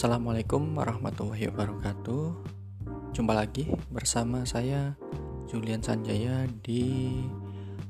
Assalamualaikum 0.00 0.80
warahmatullahi 0.80 1.52
wabarakatuh. 1.52 2.32
Jumpa 3.12 3.36
lagi 3.36 3.68
bersama 3.92 4.48
saya 4.48 4.96
Julian 5.44 5.84
Sanjaya 5.84 6.48
di 6.64 7.20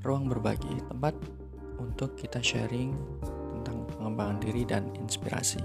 Ruang 0.03 0.27
Berbagi, 0.27 0.75
tempat 0.91 1.15
untuk 1.79 2.19
kita 2.19 2.43
sharing 2.43 2.91
tentang 3.55 3.87
pengembangan 3.95 4.43
diri 4.43 4.67
dan 4.67 4.91
inspirasi. 4.99 5.63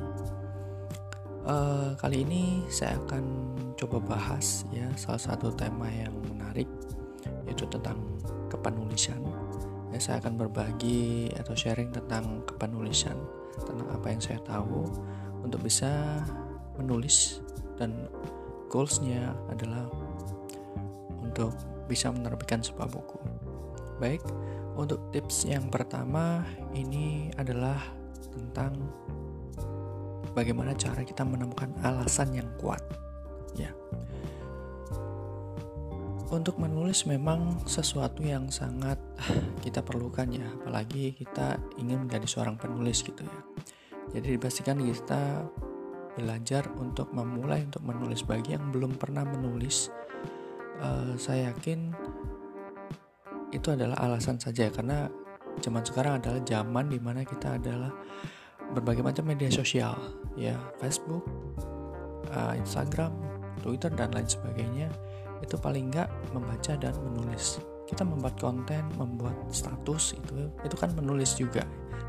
Uh, 1.50 1.97
kali 1.97 2.21
ini 2.21 2.62
saya 2.70 3.02
akan 3.09 3.25
coba 3.73 3.98
bahas 4.05 4.70
ya 4.70 4.86
salah 5.02 5.18
satu 5.18 5.50
tema 5.50 5.89
yang 5.89 6.14
menarik 6.30 6.70
yaitu 7.50 7.66
tentang 7.73 7.98
kepenulisan. 8.54 9.18
Ya, 9.89 9.98
saya 9.98 10.21
akan 10.21 10.37
berbagi 10.37 11.25
atau 11.42 11.57
sharing 11.57 11.89
tentang 11.89 12.46
kepenulisan, 12.46 13.18
tentang 13.65 13.89
apa 13.89 14.14
yang 14.14 14.21
saya 14.21 14.37
tahu 14.46 14.86
untuk 15.46 15.62
bisa 15.62 16.26
menulis 16.82 17.46
dan 17.78 17.94
goalsnya 18.74 19.32
adalah 19.54 19.86
untuk 21.21 21.54
bisa 21.86 22.10
menerbitkan 22.10 22.66
sebuah 22.66 22.90
buku. 22.90 23.20
Baik, 24.02 24.26
untuk 24.76 25.00
tips 25.14 25.46
yang 25.48 25.70
pertama 25.70 26.44
ini 26.74 27.30
adalah 27.38 27.80
tentang 28.34 28.76
bagaimana 30.36 30.76
cara 30.76 31.06
kita 31.08 31.24
menemukan 31.24 31.71
alasan 31.86 32.36
yang 32.36 32.50
kuat. 32.59 32.84
Ya. 33.56 33.72
Untuk 36.28 36.59
menulis 36.59 37.08
memang 37.08 37.64
sesuatu 37.64 38.20
yang 38.26 38.52
sangat 38.52 39.00
kita 39.64 39.80
perlukan 39.80 40.28
ya, 40.28 40.44
apalagi 40.59 41.16
kita 41.16 41.56
ingin 41.80 42.04
menjadi 42.04 42.28
seorang 42.28 42.59
penulis 42.59 43.00
gitu 43.06 43.24
ya. 43.24 43.55
Jadi 44.14 44.38
dipastikan 44.38 44.78
kita 44.81 45.50
belajar 46.16 46.72
untuk 46.80 47.11
memulai 47.11 47.67
untuk 47.67 47.84
menulis 47.84 48.23
bagi 48.23 48.56
yang 48.56 48.72
belum 48.72 48.95
pernah 48.95 49.28
menulis. 49.28 49.92
Uh, 50.80 51.16
saya 51.16 51.52
yakin 51.52 51.92
itu 53.56 53.67
adalah 53.72 53.95
alasan 54.03 54.36
saja 54.36 54.67
karena 54.67 55.08
zaman 55.64 55.84
sekarang 55.84 56.20
adalah 56.20 56.44
zaman 56.44 56.92
di 56.92 57.00
mana 57.00 57.23
kita 57.23 57.56
adalah 57.56 57.92
berbagai 58.75 59.06
macam 59.06 59.23
media 59.30 59.47
sosial 59.47 59.95
ya 60.36 60.58
Facebook, 60.84 61.23
uh, 62.36 62.53
Instagram, 62.59 63.16
Twitter 63.64 63.92
dan 63.94 64.12
lain 64.12 64.28
sebagainya 64.28 64.92
itu 65.40 65.56
paling 65.59 65.92
nggak 65.92 66.09
membaca 66.36 66.73
dan 66.75 66.95
menulis 67.00 67.59
kita 67.86 68.02
membuat 68.02 68.36
konten, 68.42 68.81
membuat 68.97 69.38
status 69.53 70.17
itu 70.17 70.50
itu 70.66 70.75
kan 70.75 70.92
menulis 70.97 71.38
juga. 71.38 71.64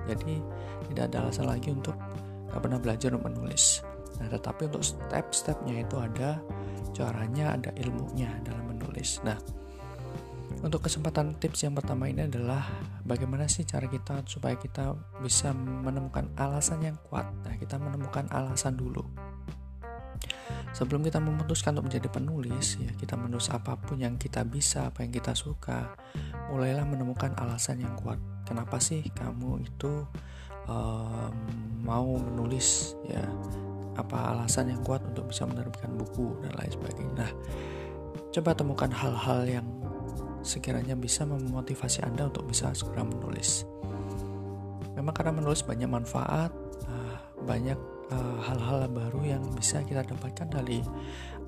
Jadi 0.07 0.41
tidak 0.93 1.05
ada 1.13 1.27
alasan 1.27 1.47
lagi 1.51 1.75
untuk 1.75 1.95
nggak 2.51 2.61
pernah 2.63 2.81
belajar 2.81 3.11
menulis. 3.15 3.83
Nah, 4.17 4.33
tetapi 4.33 4.73
untuk 4.73 4.85
step-stepnya 4.87 5.85
itu 5.85 5.97
ada 6.01 6.41
caranya, 6.97 7.53
ada 7.53 7.71
ilmunya 7.77 8.33
dalam 8.47 8.73
menulis. 8.73 9.21
Nah, 9.21 9.37
untuk 10.65 10.89
kesempatan 10.89 11.37
tips 11.37 11.69
yang 11.69 11.77
pertama 11.77 12.09
ini 12.09 12.25
adalah 12.25 12.65
bagaimana 13.05 13.45
sih 13.45 13.69
cara 13.69 13.85
kita 13.85 14.25
supaya 14.25 14.57
kita 14.57 14.97
bisa 15.21 15.53
menemukan 15.53 16.33
alasan 16.41 16.81
yang 16.81 16.97
kuat. 17.07 17.29
Nah, 17.45 17.55
kita 17.61 17.77
menemukan 17.77 18.25
alasan 18.33 18.81
dulu 18.81 19.05
sebelum 20.77 21.01
kita 21.01 21.25
memutuskan 21.25 21.73
untuk 21.73 21.89
menjadi 21.89 22.09
penulis 22.13 22.77
ya 22.77 22.93
kita 23.01 23.17
menulis 23.17 23.49
apa 23.49 23.81
pun 23.81 23.97
yang 23.97 24.21
kita 24.21 24.45
bisa 24.45 24.93
apa 24.93 25.09
yang 25.09 25.13
kita 25.13 25.33
suka 25.33 25.97
mulailah 26.53 26.85
menemukan 26.85 27.33
alasan 27.41 27.81
yang 27.81 27.97
kuat 27.97 28.21
kenapa 28.47 28.79
sih 28.79 29.03
kamu 29.13 29.67
itu 29.67 30.07
um, 30.71 31.35
mau 31.83 32.07
menulis 32.17 32.95
ya 33.05 33.23
apa 33.97 34.37
alasan 34.37 34.71
yang 34.71 34.81
kuat 34.87 35.03
untuk 35.03 35.33
bisa 35.35 35.43
menerbitkan 35.49 35.91
buku 35.99 36.39
dan 36.47 36.55
lain 36.55 36.71
sebagainya? 36.71 37.15
Nah 37.27 37.31
coba 38.31 38.55
temukan 38.55 38.93
hal-hal 38.93 39.43
yang 39.45 39.67
sekiranya 40.47 40.95
bisa 40.95 41.27
memotivasi 41.27 42.07
anda 42.07 42.31
untuk 42.31 42.47
bisa 42.47 42.71
segera 42.71 43.03
menulis. 43.03 43.67
Memang 44.95 45.13
karena 45.13 45.35
menulis 45.35 45.67
banyak 45.67 45.91
manfaat 45.91 46.55
uh, 46.87 47.17
banyak 47.43 47.96
Eh, 48.07 48.39
hal-hal 48.39 48.87
uh, 48.87 48.91
baru 48.91 49.19
yang 49.27 49.43
bisa 49.59 49.83
kita 49.83 50.07
dapatkan 50.07 50.47
dari 50.47 50.79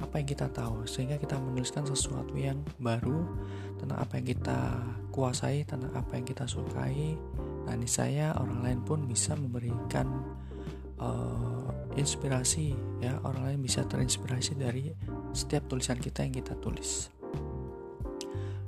apa 0.03 0.19
yang 0.19 0.27
kita 0.27 0.51
tahu. 0.51 0.91
Sehingga 0.91 1.15
kita 1.15 1.39
menuliskan 1.39 1.87
sesuatu 1.87 2.35
yang 2.35 2.59
baru 2.83 3.23
tentang 3.79 3.95
apa 3.95 4.19
yang 4.19 4.27
kita 4.35 4.59
kuasai 5.15 5.63
tentang 5.63 5.95
apa 5.95 6.19
yang 6.19 6.27
kita 6.27 6.51
sukai. 6.51 7.15
Nah 7.63 7.79
ini 7.79 7.87
saya 7.87 8.35
orang 8.35 8.67
lain 8.67 8.81
pun 8.83 9.07
bisa 9.07 9.39
memberikan 9.39 10.11
uh, 10.99 11.95
inspirasi 11.95 12.75
ya. 12.99 13.23
Orang 13.23 13.47
lain 13.47 13.63
bisa 13.63 13.87
terinspirasi 13.87 14.59
dari 14.59 14.91
setiap 15.31 15.71
tulisan 15.71 16.03
kita 16.03 16.27
yang 16.27 16.35
kita 16.35 16.59
tulis. 16.59 17.07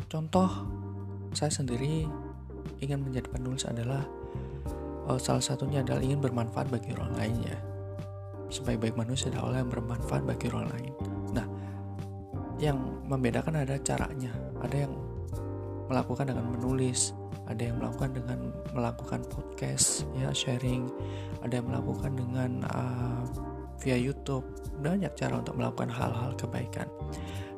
Contoh 0.07 0.47
saya 1.35 1.51
sendiri 1.51 2.07
ingin 2.79 3.03
menjadi 3.03 3.35
penulis 3.35 3.67
adalah 3.67 4.07
uh, 5.11 5.19
salah 5.19 5.43
satunya 5.43 5.83
adalah 5.83 6.07
ingin 6.07 6.23
bermanfaat 6.23 6.71
bagi 6.71 6.95
orang 6.95 7.19
lain 7.19 7.39
ya 7.51 7.70
sebaik-baik 8.51 8.99
manusia 8.99 9.31
adalah 9.31 9.63
yang 9.63 9.71
bermanfaat 9.71 10.23
bagi 10.27 10.51
orang 10.51 10.69
lain. 10.75 10.93
Nah, 11.33 11.47
yang 12.59 12.79
membedakan 13.07 13.63
ada 13.63 13.79
caranya. 13.81 14.35
Ada 14.61 14.87
yang 14.87 14.93
melakukan 15.89 16.29
dengan 16.31 16.47
menulis, 16.55 17.15
ada 17.51 17.63
yang 17.63 17.81
melakukan 17.83 18.11
dengan 18.15 18.39
melakukan 18.77 19.21
podcast, 19.27 20.07
ya 20.15 20.31
sharing, 20.31 20.87
ada 21.43 21.59
yang 21.63 21.67
melakukan 21.67 22.13
dengan 22.15 22.51
uh, 22.69 23.23
via 23.81 23.97
YouTube. 23.97 24.45
Banyak 24.83 25.17
cara 25.17 25.41
untuk 25.41 25.57
melakukan 25.57 25.91
hal-hal 25.91 26.35
kebaikan. 26.37 26.87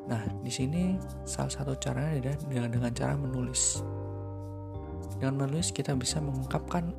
Nah, 0.07 0.23
di 0.43 0.51
sini 0.53 0.97
salah 1.25 1.51
satu 1.51 1.77
caranya 1.79 2.37
adalah 2.39 2.71
dengan 2.71 2.93
cara 2.93 3.15
menulis. 3.17 3.83
Dengan 5.19 5.47
menulis 5.47 5.71
kita 5.71 5.95
bisa 5.95 6.19
mengungkapkan 6.19 6.91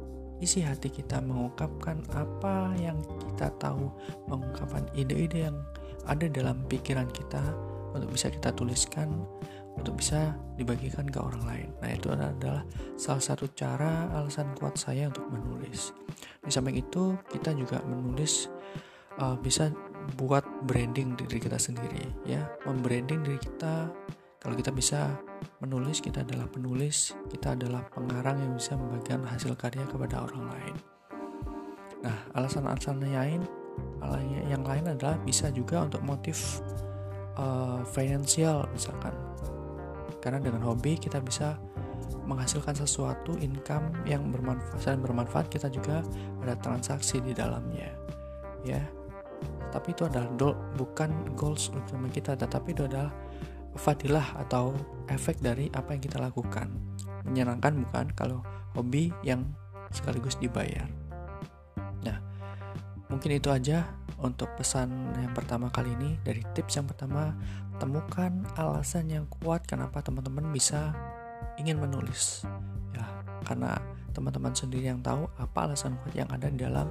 isi 0.44 0.60
hati 0.62 0.92
kita 0.92 1.24
mengungkapkan 1.24 2.04
apa 2.12 2.76
yang 2.78 3.00
kita 3.32 3.48
tahu, 3.58 3.88
mengungkapkan 4.28 4.84
ide-ide 4.94 5.48
yang 5.48 5.58
ada 6.04 6.28
dalam 6.28 6.60
pikiran 6.68 7.08
kita 7.16 7.40
untuk 7.96 8.12
bisa 8.12 8.28
kita 8.28 8.52
tuliskan, 8.52 9.24
untuk 9.80 9.98
bisa 9.98 10.36
dibagikan 10.60 11.08
ke 11.08 11.18
orang 11.18 11.44
lain. 11.48 11.70
Nah, 11.80 11.90
itu 11.96 12.08
adalah 12.12 12.68
salah 13.00 13.24
satu 13.24 13.48
cara 13.56 14.12
alasan 14.14 14.52
kuat 14.60 14.76
saya 14.76 15.10
untuk 15.10 15.26
menulis. 15.32 15.96
Di 16.44 16.52
samping 16.52 16.78
itu, 16.78 17.16
kita 17.32 17.56
juga 17.56 17.80
menulis 17.88 18.52
uh, 19.18 19.40
bisa 19.40 19.72
buat 20.20 20.44
branding 20.68 21.16
diri 21.16 21.40
kita 21.40 21.56
sendiri, 21.56 22.04
ya, 22.28 22.44
membranding 22.68 23.24
diri 23.24 23.40
kita 23.40 23.88
kalau 24.44 24.60
kita 24.60 24.76
bisa 24.76 25.16
menulis, 25.64 26.04
kita 26.04 26.28
adalah 26.28 26.52
penulis, 26.52 27.16
kita 27.32 27.56
adalah 27.56 27.88
pengarang 27.96 28.36
yang 28.44 28.54
bisa 28.60 28.76
membagikan 28.76 29.24
hasil 29.24 29.56
karya 29.56 29.88
kepada 29.88 30.28
orang 30.28 30.52
lain. 30.52 30.76
Nah, 32.04 32.18
alasan-alasan 32.36 33.00
lain, 33.00 33.48
yang 34.52 34.68
lain 34.68 34.92
adalah 34.92 35.16
bisa 35.24 35.48
juga 35.56 35.88
untuk 35.88 36.04
motif 36.04 36.60
uh, 37.40 37.80
finansial 37.96 38.68
misalkan. 38.76 39.16
Karena 40.20 40.44
dengan 40.44 40.68
hobi 40.68 41.00
kita 41.00 41.24
bisa 41.24 41.56
menghasilkan 42.24 42.76
sesuatu 42.76 43.36
income 43.40 43.92
yang 44.08 44.32
bermanfaat 44.32 44.80
dan 44.84 45.00
bermanfaat 45.04 45.48
kita 45.52 45.68
juga 45.72 46.04
ada 46.44 46.56
transaksi 46.60 47.20
di 47.20 47.32
dalamnya. 47.32 47.92
Ya. 48.64 48.84
Tapi 49.72 49.92
itu 49.92 50.06
adalah 50.08 50.30
bukan 50.78 51.34
goals 51.34 51.74
utama 51.74 52.08
kita, 52.08 52.38
tetapi 52.38 52.72
itu 52.78 52.86
adalah 52.88 53.12
fadilah 53.78 54.38
atau 54.46 54.74
efek 55.10 55.42
dari 55.42 55.70
apa 55.74 55.94
yang 55.98 56.02
kita 56.02 56.18
lakukan. 56.22 56.70
Menyenangkan 57.26 57.74
bukan 57.88 58.06
kalau 58.14 58.40
hobi 58.78 59.14
yang 59.26 59.46
sekaligus 59.94 60.38
dibayar. 60.38 60.90
Nah, 62.04 62.18
mungkin 63.10 63.38
itu 63.38 63.50
aja 63.54 63.86
untuk 64.24 64.50
pesan 64.56 64.90
yang 65.20 65.36
pertama 65.36 65.68
kali 65.70 65.92
ini 66.00 66.16
dari 66.24 66.42
tips 66.56 66.80
yang 66.80 66.88
pertama 66.88 67.36
temukan 67.78 68.32
alasan 68.56 69.12
yang 69.12 69.26
kuat 69.28 69.68
kenapa 69.68 70.00
teman-teman 70.00 70.48
bisa 70.56 70.96
ingin 71.60 71.76
menulis 71.76 72.48
ya 72.96 73.04
karena 73.44 73.76
teman-teman 74.16 74.56
sendiri 74.56 74.94
yang 74.94 75.04
tahu 75.04 75.28
apa 75.36 75.68
alasan 75.68 76.00
kuat 76.06 76.16
yang 76.16 76.30
ada 76.32 76.48
di 76.48 76.64
dalam 76.64 76.88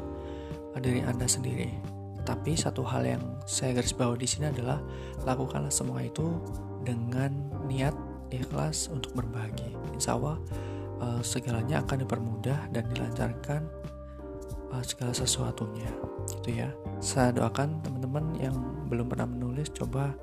diri 0.83 1.01
anda 1.01 1.25
sendiri 1.25 2.02
tapi 2.23 2.55
satu 2.55 2.87
hal 2.87 3.03
yang 3.07 3.23
saya 3.45 3.75
garis 3.77 3.95
bawah 3.95 4.15
di 4.15 4.27
sini 4.27 4.51
adalah 4.51 4.79
lakukanlah 5.27 5.73
semua 5.73 6.03
itu 6.07 6.39
dengan 6.87 7.31
niat 7.67 7.95
ikhlas 8.31 8.91
untuk 8.91 9.15
berbagi. 9.15 9.75
Insya 9.95 10.17
Allah 10.19 10.39
uh, 11.03 11.21
segalanya 11.23 11.83
akan 11.83 12.07
dipermudah 12.07 12.71
dan 12.71 12.85
dilancarkan 12.95 13.67
uh, 14.73 14.83
segala 14.83 15.13
sesuatunya. 15.13 15.91
Itu 16.41 16.51
ya. 16.51 16.71
Saya 17.03 17.35
doakan 17.35 17.83
teman-teman 17.83 18.25
yang 18.39 18.55
belum 18.87 19.11
pernah 19.11 19.27
menulis 19.27 19.71
coba 19.75 20.15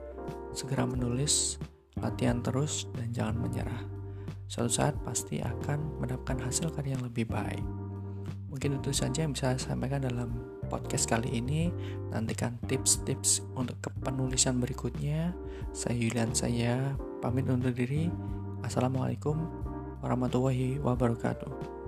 segera 0.54 0.86
menulis, 0.86 1.62
latihan 2.00 2.42
terus 2.42 2.90
dan 2.96 3.12
jangan 3.14 3.38
menyerah. 3.38 3.84
Suatu 4.50 4.72
saat 4.72 4.98
pasti 5.06 5.38
akan 5.38 6.02
mendapatkan 6.02 6.42
hasil 6.42 6.74
karya 6.74 6.98
yang 6.98 7.06
lebih 7.06 7.30
baik. 7.30 7.79
Mungkin 8.50 8.82
itu 8.82 8.90
saja 8.90 9.24
yang 9.24 9.38
bisa 9.38 9.54
saya 9.54 9.62
sampaikan 9.62 10.02
dalam 10.02 10.34
podcast 10.68 11.06
kali 11.06 11.30
ini. 11.38 11.70
Nantikan 12.10 12.58
tips-tips 12.66 13.46
untuk 13.54 13.78
kepenulisan 13.82 14.58
berikutnya. 14.58 15.38
Saya 15.72 15.96
Yulian 15.96 16.34
saya 16.34 16.98
pamit 17.22 17.46
undur 17.46 17.72
diri. 17.72 18.10
Assalamualaikum 18.66 19.38
warahmatullahi 20.02 20.82
wabarakatuh. 20.82 21.79